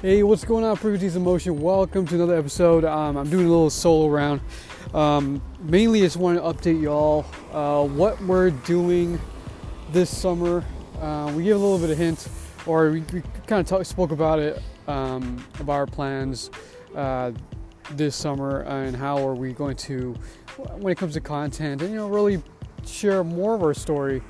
[0.00, 1.60] Hey, what's going on, PrePTs in Motion?
[1.60, 2.84] Welcome to another episode.
[2.84, 4.40] Um, I'm doing a little solo round.
[4.94, 9.18] Um, mainly, just want to update y'all uh, what we're doing
[9.90, 10.64] this summer.
[11.00, 12.28] Uh, we gave a little bit of hint,
[12.64, 16.52] or we, we kind of talk, spoke about it um, about our plans
[16.94, 17.32] uh,
[17.94, 20.14] this summer and how are we going to,
[20.76, 22.40] when it comes to content, and you know, really
[22.86, 24.22] share more of our story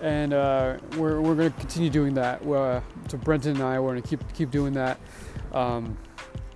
[0.00, 2.42] and uh, we're, we're going to continue doing that.
[2.46, 4.98] Uh, so Brenton and I, we're going to keep keep doing that,
[5.52, 5.96] um,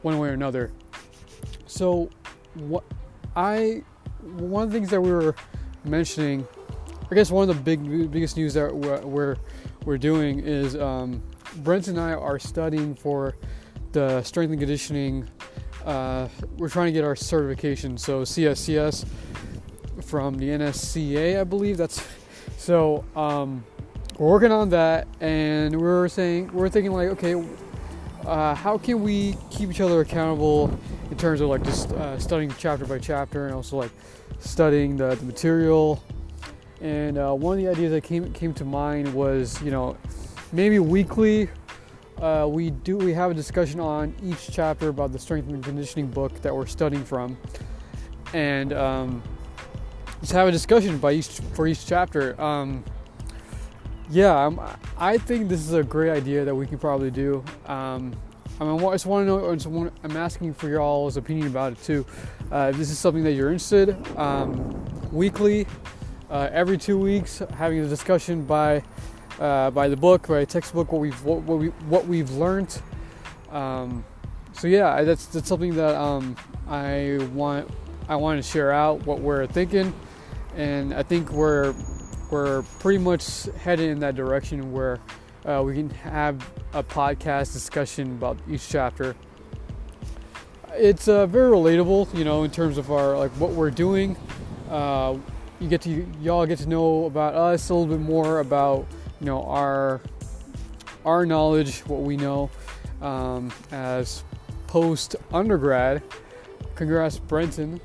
[0.02, 0.72] one way or another.
[1.66, 2.10] So,
[2.54, 2.84] what
[3.36, 3.82] I
[4.22, 5.34] one of the things that we were
[5.84, 6.46] mentioning,
[7.10, 9.36] I guess one of the big biggest news that we're we're,
[9.84, 11.22] we're doing is um,
[11.58, 13.36] Brenton and I are studying for
[13.92, 15.28] the strength and conditioning.
[15.84, 19.06] Uh, we're trying to get our certification, so CSCS
[20.02, 21.78] from the NSCA, I believe.
[21.78, 22.06] That's
[22.60, 23.64] so um,
[24.18, 27.42] we're working on that, and we're saying we're thinking like, okay,
[28.26, 30.70] uh, how can we keep each other accountable
[31.10, 33.90] in terms of like just uh, studying chapter by chapter, and also like
[34.40, 36.02] studying the, the material.
[36.82, 39.96] And uh, one of the ideas that came came to mind was, you know,
[40.52, 41.48] maybe weekly.
[42.20, 46.08] Uh, we do we have a discussion on each chapter about the strength and conditioning
[46.08, 47.38] book that we're studying from,
[48.34, 49.22] and um,
[50.20, 52.40] just have a discussion by each for each chapter.
[52.40, 52.84] Um,
[54.10, 54.60] yeah, I'm,
[54.98, 57.44] i think this is a great idea that we can probably do.
[57.66, 58.12] Um,
[58.60, 59.54] I, mean, I just want to know.
[59.54, 62.04] Just want, I'm asking for y'all's opinion about it too.
[62.50, 65.66] Uh, this is something that you're interested, um, weekly,
[66.28, 68.82] uh, every two weeks, having a discussion by
[69.38, 72.82] uh, by the book, by textbook, what we've what, what we what we've learned.
[73.50, 74.04] Um,
[74.52, 76.36] so yeah, that's that's something that um,
[76.68, 77.70] I want
[78.08, 79.94] I want to share out what we're thinking
[80.56, 81.74] and I think we're
[82.30, 85.00] we're pretty much headed in that direction where
[85.44, 89.16] uh, we can have a podcast discussion about each chapter.
[90.74, 94.16] It's uh, very relatable, you know, in terms of our like what we're doing.
[94.68, 95.18] Uh,
[95.60, 98.86] you get to y'all get to know about us a little bit more about
[99.20, 100.00] you know our
[101.04, 102.50] our knowledge, what we know
[103.02, 104.24] um, as
[104.66, 106.02] post undergrad.
[106.74, 107.80] Congrats, Brenton.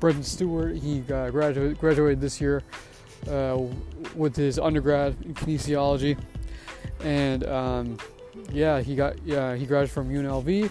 [0.00, 0.76] Brenton Stewart.
[0.76, 2.62] He uh, graduated, graduated this year
[3.30, 3.58] uh,
[4.14, 6.18] with his undergrad in kinesiology,
[7.00, 7.98] and um,
[8.50, 10.70] yeah, he got yeah he graduated from UNLV,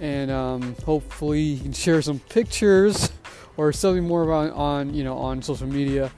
[0.00, 3.12] and um, hopefully he can share some pictures
[3.56, 6.10] or something more about on you know on social media,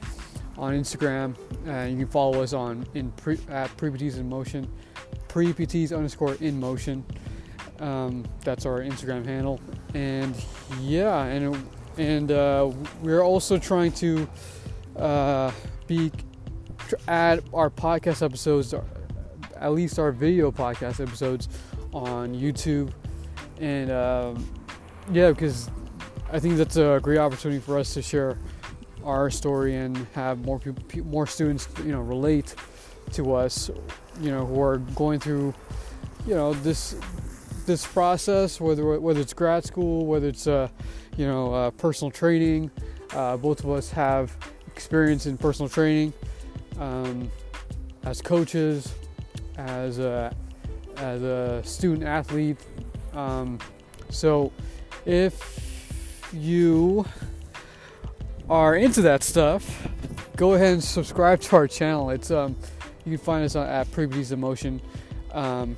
[0.57, 1.37] on Instagram,
[1.67, 4.71] and you can follow us on in pre, at PrePTs in Motion,
[5.29, 7.05] PrePTs underscore in motion.
[7.79, 9.61] Um, that's our Instagram handle,
[9.95, 10.35] and
[10.81, 11.55] yeah, and.
[11.55, 11.61] It,
[11.99, 12.71] and uh,
[13.03, 14.29] we're also trying to
[14.97, 15.51] uh,
[15.87, 16.13] be
[17.09, 18.75] add our podcast episodes,
[19.57, 21.49] at least our video podcast episodes,
[21.93, 22.93] on YouTube,
[23.61, 24.47] and um,
[25.13, 25.71] yeah, because
[26.33, 28.39] I think that's a great opportunity for us to share
[29.05, 32.55] our story and have more people, more students, you know, relate
[33.13, 33.71] to us,
[34.21, 35.55] you know, who are going through,
[36.27, 36.97] you know, this
[37.67, 40.69] this process, whether whether it's grad school, whether it's uh,
[41.17, 42.71] you know, uh, personal training.
[43.13, 46.13] Uh, both of us have experience in personal training
[46.79, 47.31] um,
[48.05, 48.95] as coaches,
[49.57, 50.35] as a,
[50.97, 52.59] as a student athlete.
[53.15, 53.59] Um,
[54.11, 54.53] so
[55.07, 57.07] if you
[58.51, 59.89] are into that stuff,
[60.37, 62.11] go ahead and subscribe to our channel.
[62.11, 62.57] It's um,
[63.05, 64.83] you can find us at PrePTs in Motion
[65.33, 65.77] um,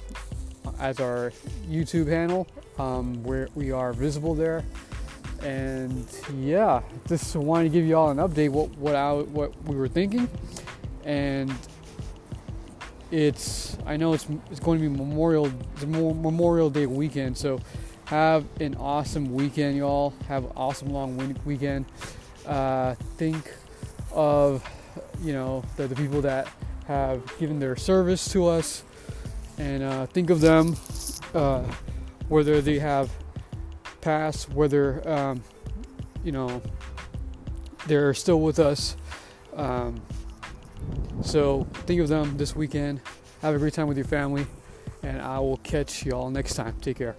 [0.79, 1.33] as our
[1.69, 2.47] YouTube handle.
[2.79, 4.65] Um, where we are visible there
[5.43, 6.07] and
[6.37, 9.89] yeah, just wanted to give you all an update what what I, what we were
[9.89, 10.29] thinking,
[11.05, 11.53] and
[13.11, 15.51] it's I know it's it's going to be Memorial
[15.87, 17.61] Memorial Day weekend, so
[18.07, 20.13] have an awesome weekend, y'all.
[20.27, 21.87] Have an awesome long weekend.
[22.45, 23.53] Uh, think
[24.13, 24.69] of
[25.23, 26.49] you know the, the people that
[26.87, 28.83] have given their service to us,
[29.59, 30.77] and uh, think of them
[31.35, 31.63] uh,
[32.29, 33.11] whether they have
[34.01, 35.43] passed, whether um,
[36.25, 36.63] you know
[37.87, 38.97] they're still with us.
[39.55, 40.01] Um,
[41.23, 43.01] so think of them this weekend.
[43.43, 44.47] Have a great time with your family,
[45.03, 46.75] and I will catch y'all next time.
[46.81, 47.17] Take care.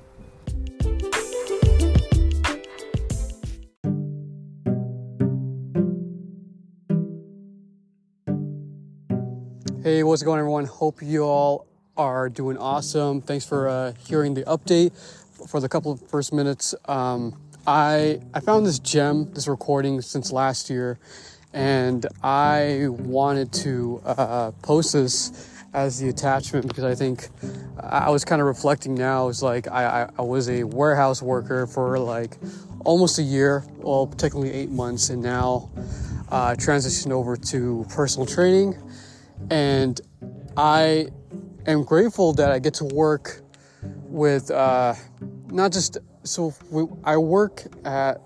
[9.81, 10.65] Hey, what's going on, everyone?
[10.65, 11.65] Hope you all
[11.99, 13.19] are doing awesome.
[13.21, 14.93] Thanks for uh, hearing the update
[15.49, 16.73] for the couple of first minutes.
[16.85, 17.37] Um,
[17.67, 20.97] I I found this gem, this recording since last year,
[21.53, 27.27] and I wanted to uh, post this as the attachment because I think
[27.77, 29.27] I was kind of reflecting now.
[29.27, 32.37] It's like I, I, I was a warehouse worker for like
[32.85, 35.69] almost a year, well, technically eight months, and now
[36.31, 38.77] uh, transitioned over to personal training.
[39.51, 39.99] And
[40.55, 41.09] I
[41.65, 43.41] am grateful that I get to work
[43.81, 44.95] with uh,
[45.47, 46.53] not just so
[47.03, 48.21] I work at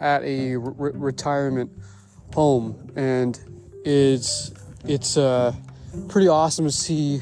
[0.00, 1.70] at a re- retirement
[2.34, 3.38] home, and
[3.84, 4.52] it's
[4.84, 5.54] it's uh,
[6.08, 7.20] pretty awesome to see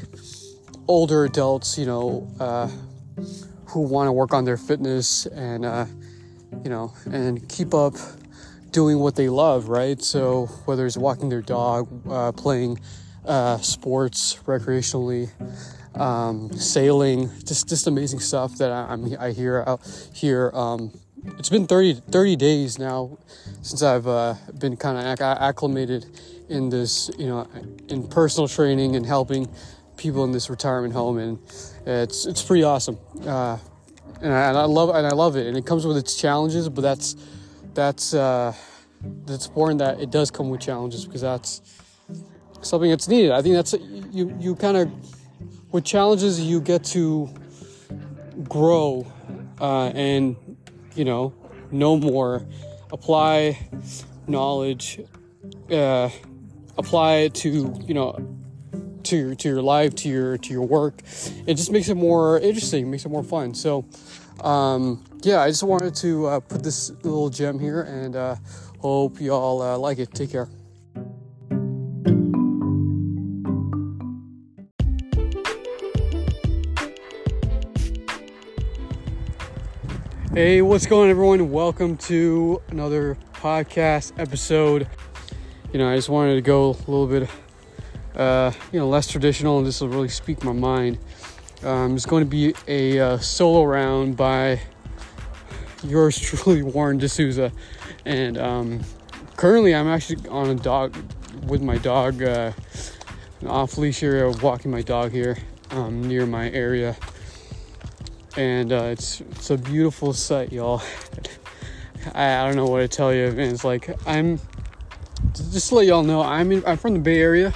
[0.87, 2.69] older adults, you know, uh,
[3.67, 5.85] who want to work on their fitness and uh,
[6.63, 7.93] you know and keep up
[8.71, 10.01] doing what they love, right?
[10.01, 12.79] So whether it's walking their dog, uh, playing
[13.27, 15.29] uh, sports recreationally,
[15.99, 19.81] um, sailing, just just amazing stuff that I, am I hear out
[20.13, 20.51] here.
[20.53, 20.97] Um,
[21.37, 23.17] it's been 30, 30 days now
[23.61, 26.05] since I've uh, been kind of acclimated
[26.47, 27.47] in this, you know,
[27.89, 29.49] in personal training and helping
[29.97, 31.39] people in this retirement home, and
[31.85, 32.97] it's it's pretty awesome.
[33.25, 33.57] Uh,
[34.21, 36.69] and, I, and I love and I love it, and it comes with its challenges,
[36.69, 37.15] but that's
[37.73, 38.53] that's uh,
[39.25, 41.61] that's important that it does come with challenges because that's
[42.61, 43.31] something that's needed.
[43.31, 43.73] I think that's
[44.11, 44.91] you you kind of
[45.71, 47.29] with challenges you get to
[48.47, 49.05] grow
[49.59, 50.35] uh, and
[50.95, 51.33] you know
[51.71, 52.45] know more,
[52.91, 53.57] apply
[54.27, 54.99] knowledge,
[55.71, 56.09] uh,
[56.77, 58.37] apply it to you know
[59.03, 61.01] to your to your life, to your to your work.
[61.45, 63.53] It just makes it more interesting, makes it more fun.
[63.53, 63.85] So.
[64.41, 68.35] Um, yeah, I just wanted to uh, put this little gem here and uh,
[68.79, 70.13] hope y'all uh, like it.
[70.13, 70.47] Take care.
[80.37, 81.49] Hey, what's going on, everyone?
[81.49, 84.87] Welcome to another podcast episode.
[85.73, 87.27] You know, I just wanted to go a little bit,
[88.15, 90.99] uh, you know, less traditional, and this will really speak my mind.
[91.63, 94.61] Um, it's going to be a uh, solo round by
[95.83, 97.51] yours truly, Warren D'Souza.
[98.05, 98.81] And um,
[99.37, 100.95] currently, I'm actually on a dog
[101.47, 102.51] with my dog, uh,
[103.47, 105.35] off leash area, walking my dog here
[105.71, 106.95] um, near my area
[108.37, 110.81] and uh, it's it's a beautiful sight, y'all.
[112.13, 113.51] I, I don't know what to tell you, man.
[113.53, 114.39] It's like I'm
[115.33, 117.53] just to let y'all know, I'm in, I'm from the Bay Area,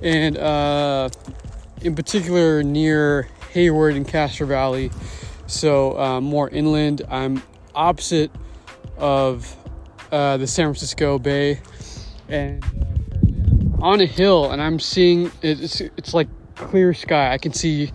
[0.00, 1.10] and uh,
[1.82, 4.90] in particular near Hayward and Castro Valley,
[5.46, 7.02] so uh, more inland.
[7.10, 7.42] I'm
[7.74, 8.30] opposite
[8.96, 9.54] of
[10.12, 11.60] uh, the San Francisco Bay,
[12.28, 12.64] and
[13.82, 17.32] on a hill, and I'm seeing it's it's like clear sky.
[17.32, 17.90] I can see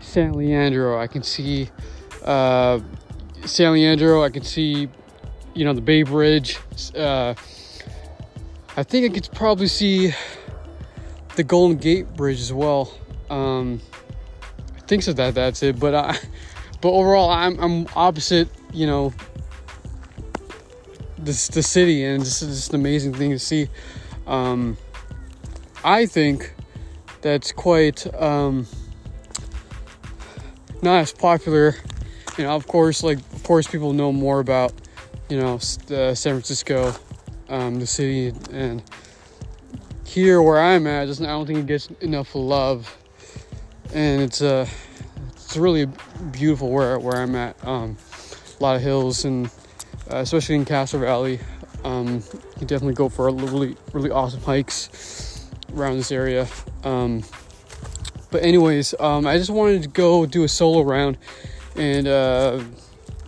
[0.00, 1.00] San Leandro.
[1.00, 1.68] I can see
[2.24, 2.80] uh,
[3.44, 4.22] San Leandro.
[4.22, 4.88] I can see,
[5.54, 6.58] you know, the Bay Bridge.
[6.96, 7.34] Uh,
[8.76, 10.12] I think I could probably see
[11.36, 12.92] the Golden Gate Bridge as well.
[13.28, 13.80] Um,
[14.76, 15.12] I think so.
[15.12, 15.78] That that's it.
[15.78, 16.18] But I,
[16.80, 18.48] but overall, I'm I'm opposite.
[18.72, 19.12] You know,
[21.18, 23.68] this the city, and this is just an amazing thing to see.
[24.26, 24.76] Um,
[25.84, 26.54] I think
[27.20, 28.06] that's quite.
[28.14, 28.66] Um,
[30.82, 31.76] not as popular.
[32.38, 34.72] You know, of course, like of course, people know more about
[35.28, 36.94] you know San Francisco,
[37.48, 38.82] um, the city, and
[40.04, 42.96] here where I'm at, I don't think it gets enough love,
[43.92, 44.68] and it's a uh,
[45.50, 45.86] it's really
[46.32, 47.56] beautiful where where I'm at.
[47.66, 47.96] Um,
[48.58, 49.46] a lot of hills and
[50.10, 51.40] uh, especially in Castro Valley,
[51.84, 52.22] um,
[52.60, 56.46] you definitely go for really really awesome hikes around this area.
[56.84, 57.22] Um,
[58.30, 61.18] but anyways, um, I just wanted to go do a solo round
[61.80, 62.62] and uh,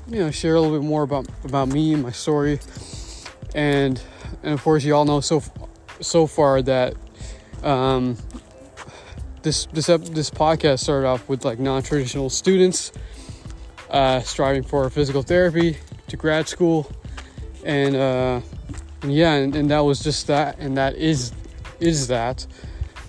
[0.08, 2.60] you know share a little bit more about about me and my story.
[3.54, 4.00] And
[4.42, 5.42] and of course, you all know so
[6.00, 6.94] so far that
[7.62, 8.16] um,
[9.42, 12.92] this this this podcast started off with like non-traditional students
[13.90, 15.78] uh, striving for physical therapy
[16.08, 16.90] to grad school,
[17.64, 18.40] and, uh,
[19.02, 21.32] and yeah, and, and, that was just that, and that is
[21.80, 22.46] is that.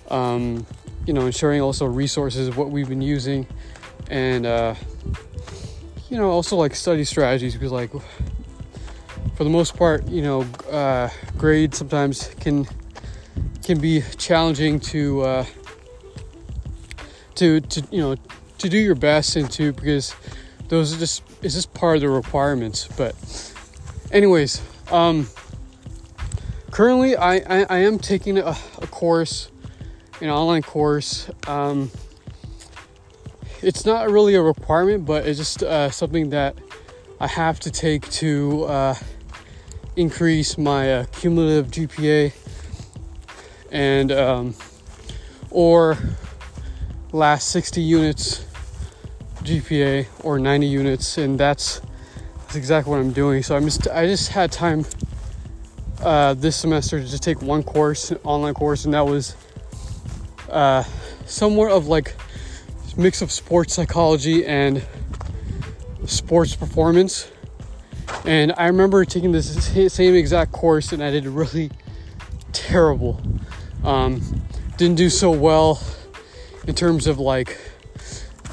[0.08, 0.66] Um,
[1.06, 3.46] you know, sharing also resources what we've been using,
[4.08, 4.74] and uh,
[6.10, 11.08] you know, also like study strategies because like for the most part, you know, uh,
[11.36, 12.66] grades sometimes can
[13.62, 15.46] can be challenging to uh,
[17.36, 18.16] to to you know
[18.58, 20.14] to do your best and to because
[20.68, 22.88] those are just is just part of the requirements.
[22.96, 23.14] But
[24.10, 25.28] anyways, um,
[26.70, 29.50] currently I, I, I am taking a, a course
[30.20, 31.28] an online course.
[31.46, 31.90] Um,
[33.64, 36.56] it's not really a requirement, but it's just uh, something that
[37.18, 38.94] I have to take to uh,
[39.96, 42.32] increase my uh, cumulative GPA
[43.72, 44.54] and um,
[45.50, 45.96] or
[47.12, 48.44] last 60 units
[49.42, 51.80] GPA or 90 units, and that's
[52.42, 53.42] that's exactly what I'm doing.
[53.42, 54.84] So I'm just I just had time
[56.02, 59.36] uh, this semester to just take one course, online course, and that was
[60.50, 60.82] uh,
[61.24, 62.14] somewhat of like
[62.96, 64.84] mix of sports psychology and
[66.06, 67.30] sports performance.
[68.24, 71.70] And I remember taking this same exact course, and I did really
[72.52, 73.20] terrible.
[73.82, 74.42] Um,
[74.76, 75.80] didn't do so well
[76.66, 77.58] in terms of like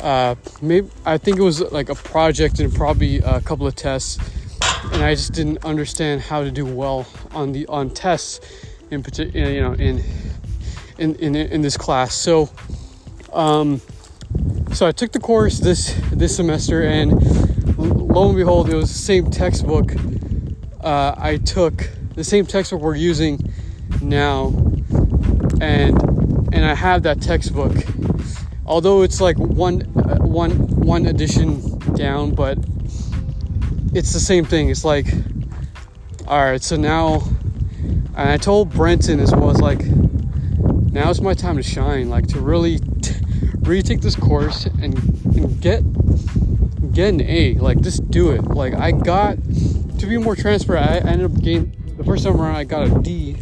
[0.01, 4.17] uh, maybe I think it was like a project and probably a couple of tests,
[4.93, 8.39] and I just didn't understand how to do well on the on tests
[8.89, 10.03] in particular, you know, in
[10.98, 12.15] in in in this class.
[12.15, 12.50] So,
[13.31, 13.81] um,
[14.74, 17.12] so I took the course this this semester, and
[17.78, 19.94] lo and behold, it was the same textbook
[20.82, 23.54] uh, I took, the same textbook we're using
[24.01, 24.48] now,
[25.62, 26.01] and
[26.54, 27.75] and I have that textbook.
[28.66, 32.58] Although it's like one uh, one one edition down but
[33.94, 34.70] it's the same thing.
[34.70, 35.08] It's like
[36.32, 37.22] all right so now
[38.16, 42.25] and i told brenton as well as like now it's my time to shine like
[42.25, 42.80] to really
[43.62, 44.98] retake this course and,
[45.36, 45.82] and get
[46.94, 49.38] get an a like just do it like i got
[49.98, 53.00] to be more transparent i ended up getting the first time around i got a
[53.01, 53.38] d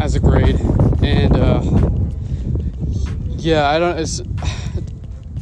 [0.00, 0.60] as a grade
[1.02, 1.88] and uh
[3.38, 3.98] yeah, I don't.
[3.98, 4.20] It's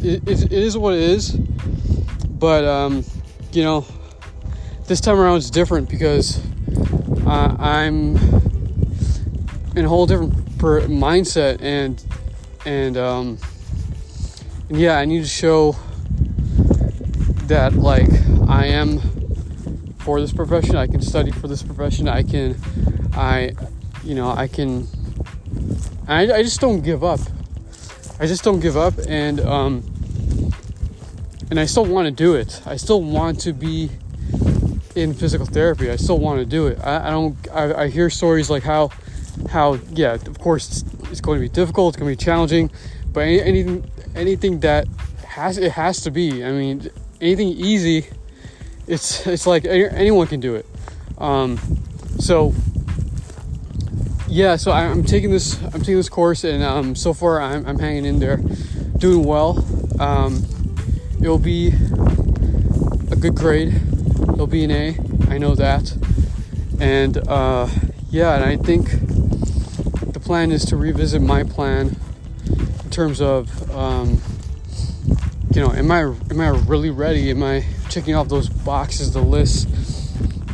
[0.03, 3.05] it, it, it is what it is, but um,
[3.53, 3.87] you know,
[4.87, 6.41] this time around it's different because
[7.27, 8.17] uh, I'm
[9.75, 10.35] in a whole different
[10.91, 12.05] mindset and
[12.67, 13.39] and um,
[14.69, 15.77] and yeah, I need to show
[17.47, 18.11] that like
[18.49, 18.99] I am
[20.01, 20.77] for this profession.
[20.77, 22.09] I can study for this profession.
[22.09, 22.61] I can,
[23.15, 23.53] I,
[24.05, 24.87] you know, I can.
[26.09, 27.21] I, I just don't give up.
[28.19, 29.85] I just don't give up, and um,
[31.51, 32.61] and I still want to do it.
[32.67, 33.91] I still want to be
[34.97, 35.91] in physical therapy.
[35.91, 36.79] I still want to do it.
[36.83, 37.37] I, I don't.
[37.53, 38.91] I, I, hear stories like how,
[39.51, 40.83] how yeah, of course
[41.17, 41.95] it's, going to be difficult.
[41.95, 42.71] It's going to be challenging,
[43.13, 44.87] but any, anything anything that
[45.27, 46.45] has it has to be.
[46.45, 48.07] I mean, anything easy,
[48.87, 50.67] it's it's like anyone can do it.
[51.19, 51.59] Um,
[52.19, 52.55] so
[54.29, 55.63] yeah, so I'm taking this.
[55.63, 58.39] I'm taking this course, and um, so far I'm, I'm, hanging in there,
[58.99, 59.65] doing well.
[59.99, 60.45] Um,
[61.21, 61.69] it'll be
[63.11, 63.75] a good grade.
[64.35, 64.99] It'll be an A.
[65.29, 65.97] I know that,
[66.81, 67.69] and uh,
[68.11, 68.91] yeah, and I think
[70.27, 71.97] plan is to revisit my plan
[72.85, 74.21] in terms of, um,
[75.55, 77.31] you know, am I am I really ready?
[77.31, 79.69] Am I checking off those boxes, the list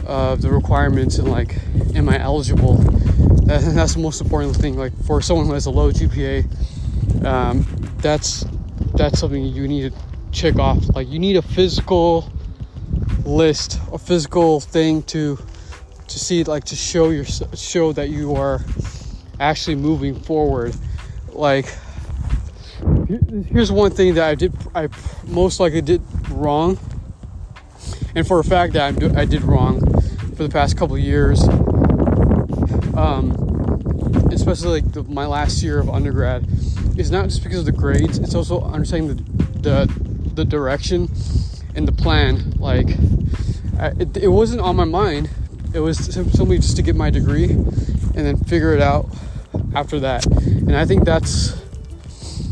[0.06, 1.56] of the requirements, and like,
[1.96, 2.74] am I eligible?
[3.46, 4.76] that's the most important thing.
[4.76, 7.62] Like for someone who has a low GPA, um,
[7.96, 8.44] that's
[8.92, 9.98] that's something you need to
[10.32, 10.94] check off.
[10.94, 12.30] Like you need a physical
[13.24, 15.38] list, a physical thing to
[16.08, 18.60] to see, like to show your show that you are
[19.40, 20.74] actually moving forward.
[21.32, 21.66] Like
[23.48, 24.88] here's one thing that I did, I
[25.26, 26.78] most likely did wrong,
[28.14, 29.80] and for a fact that I did wrong
[30.34, 31.42] for the past couple years
[32.96, 36.46] um, especially like the, my last year of undergrad,
[36.98, 38.18] is not just because of the grades.
[38.18, 41.08] It's also understanding the the, the direction
[41.74, 42.52] and the plan.
[42.58, 42.88] Like,
[43.78, 45.30] it, it wasn't on my mind.
[45.72, 47.56] It was simply just to get my degree
[48.14, 49.06] and then figure it out
[49.74, 50.26] after that.
[50.26, 51.60] And I think that's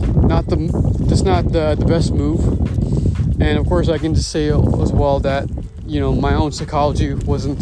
[0.00, 0.56] not the
[1.00, 2.40] that's not the, the best move.
[3.40, 5.48] And of course, I can just say as well that
[5.86, 7.60] you know my own psychology wasn't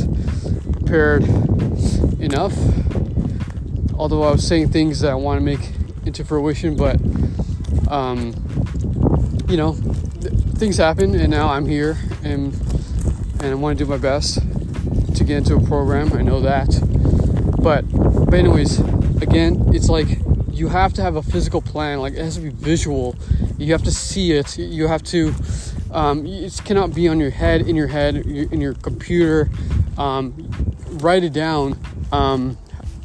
[0.73, 1.25] prepared
[2.21, 2.55] enough.
[3.95, 5.73] Although I was saying things that I want to make
[6.05, 7.00] into fruition, but
[7.90, 8.35] um,
[9.49, 9.75] you know,
[10.21, 12.55] th- things happen, and now I'm here, and
[13.40, 14.40] and I want to do my best
[15.17, 16.12] to get into a program.
[16.12, 16.69] I know that,
[17.61, 18.81] but but anyways,
[19.23, 20.09] again, it's like
[20.53, 22.00] you have to have a physical plan.
[22.00, 23.17] Like it has to be visual.
[23.59, 24.59] You have to see it.
[24.59, 25.35] You have to.
[25.91, 29.49] Um, it cannot be on your head, in your head, in your computer.
[29.97, 30.50] Um,
[31.00, 31.79] write it down
[32.12, 32.57] um,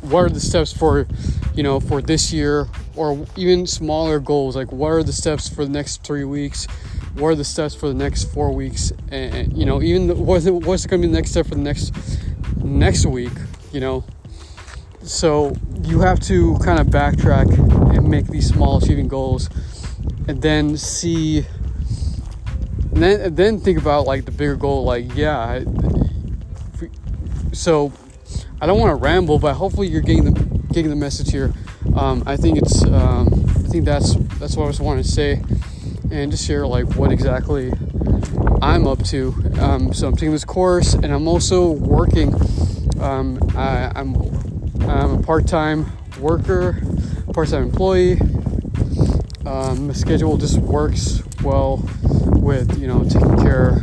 [0.01, 1.07] what are the steps for
[1.55, 5.65] you know for this year or even smaller goals like what are the steps for
[5.65, 6.65] the next three weeks
[7.15, 10.45] what are the steps for the next four weeks and you know even the, what's,
[10.45, 11.93] what's going to be the next step for the next
[12.57, 13.31] next week
[13.71, 14.03] you know
[15.03, 17.47] so you have to kind of backtrack
[17.95, 19.49] and make these small achieving goals
[20.27, 21.45] and then see
[22.91, 25.63] and then, and then think about like the bigger goal like yeah
[27.53, 27.91] so
[28.63, 30.39] I don't want to ramble, but hopefully you're getting the
[30.73, 31.53] getting the message here.
[31.95, 35.41] Um, I think it's um, i think that's that's what I was wanting to say,
[36.11, 37.71] and just share like what exactly
[38.61, 39.35] I'm up to.
[39.59, 42.33] Um, so I'm taking this course, and I'm also working.
[43.01, 44.13] Um, I, I'm
[44.87, 46.81] I'm a part-time worker,
[47.33, 48.19] part-time employee.
[49.45, 51.83] Um, the schedule just works well
[52.35, 53.79] with you know taking care,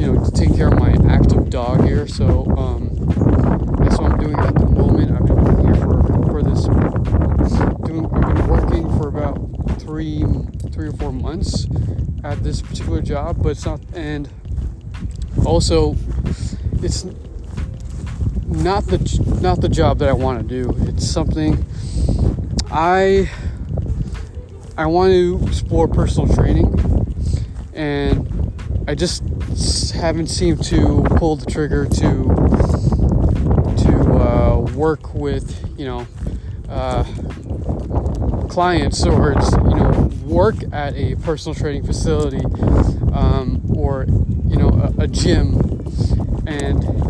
[0.00, 2.06] you know, taking care of my active dog here.
[2.06, 2.88] So um,
[3.78, 5.12] that's what I'm doing at the moment.
[5.12, 6.64] I've been working here for for this.
[7.86, 10.24] Doing, I've been working for about three
[10.72, 11.66] three or four months
[12.24, 13.80] at this particular job, but it's not.
[13.94, 14.28] And
[15.44, 15.96] also,
[16.82, 17.04] it's
[18.48, 20.74] not the not the job that I want to do.
[20.88, 21.64] It's something
[22.70, 23.30] I
[24.76, 26.74] I want to explore personal training,
[27.74, 29.22] and I just
[29.92, 32.24] haven't seemed to pull the trigger to
[33.84, 36.06] to uh, work with you know
[36.68, 37.04] uh,
[38.48, 42.44] clients or you know work at a personal training facility
[43.12, 44.04] um, or
[44.46, 45.54] you know a, a gym
[46.46, 47.07] and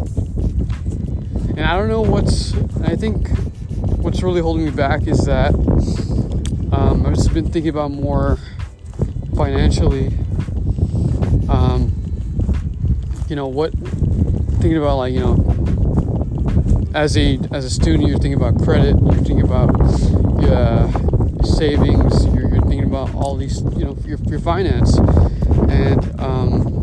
[1.59, 3.29] and I don't know what's I think
[3.99, 5.53] what's really holding me back is that
[6.71, 8.39] um, I've just been thinking about more
[9.35, 10.07] financially.
[11.49, 11.93] Um,
[13.29, 13.75] you know what
[14.61, 19.15] thinking about like you know as a as a student you're thinking about credit you're
[19.15, 20.89] thinking about uh,
[21.43, 24.97] savings you're, you're, thinking about all these you know your, your finance.
[25.69, 26.78] And um,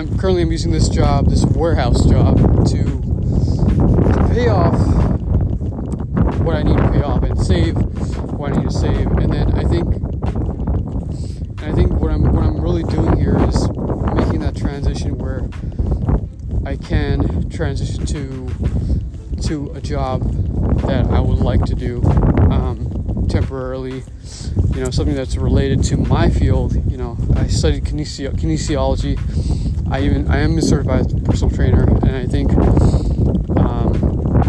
[0.00, 2.38] I'm currently I'm using this job this warehouse job
[2.68, 4.72] to to pay off
[6.40, 7.76] what I need to pay off and save
[8.32, 9.86] what I need to save and then I think
[11.62, 13.68] I think what I'm what I'm really doing here is
[14.14, 15.50] making that transition where
[16.64, 18.48] I can transition to
[19.42, 20.22] to a job
[20.86, 22.02] that I would like to do
[22.50, 24.02] um, temporarily.
[24.74, 26.90] You know, something that's related to my field.
[26.90, 29.18] You know, I studied kinesi- kinesiology.
[29.90, 32.52] I even I am a certified personal trainer, and I think
[33.58, 33.92] um,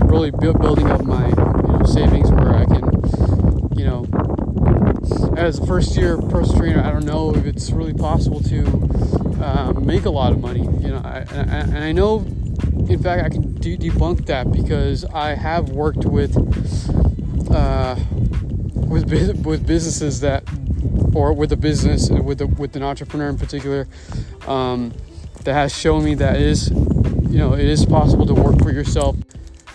[0.05, 4.05] really building up my you know savings where I can you know
[5.37, 8.63] as a first year personal trainer, I don't know if it's really possible to
[9.43, 10.61] uh, make a lot of money.
[10.61, 15.33] You know, I, and, I know, in fact, I can de- debunk that because I
[15.33, 16.37] have worked with
[17.51, 17.95] uh,
[18.73, 19.11] with
[19.45, 20.43] with businesses that,
[21.13, 23.87] or with a business with a, with an entrepreneur in particular,
[24.47, 24.93] um,
[25.43, 28.71] that has shown me that it is, you know, it is possible to work for
[28.71, 29.15] yourself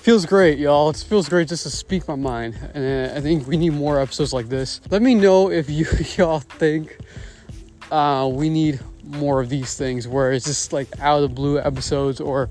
[0.07, 0.89] feels great, y'all.
[0.89, 4.33] It feels great just to speak my mind, and I think we need more episodes
[4.33, 4.81] like this.
[4.89, 5.85] Let me know if you
[6.17, 6.97] y'all think
[7.91, 11.59] uh, we need more of these things, where it's just like out of the blue
[11.59, 12.49] episodes, or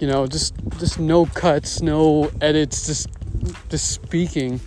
[0.00, 3.06] you know, just just no cuts, no edits, just
[3.68, 4.58] just speaking.